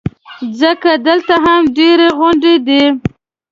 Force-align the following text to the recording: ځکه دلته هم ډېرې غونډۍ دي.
ځکه 0.61 0.89
دلته 1.07 1.33
هم 1.45 1.61
ډېرې 1.77 2.07
غونډۍ 2.17 2.55
دي. 2.67 2.83